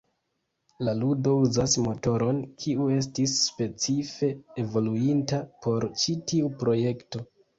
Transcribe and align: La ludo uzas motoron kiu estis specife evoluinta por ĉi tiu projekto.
La 0.85 0.93
ludo 1.01 1.33
uzas 1.47 1.75
motoron 1.87 2.39
kiu 2.63 2.87
estis 2.95 3.35
specife 3.49 4.31
evoluinta 4.65 5.43
por 5.67 5.89
ĉi 6.05 6.19
tiu 6.33 6.53
projekto. 6.65 7.25